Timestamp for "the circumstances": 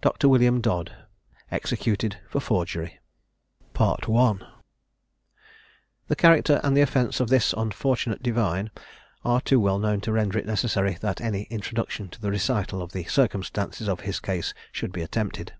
12.92-13.90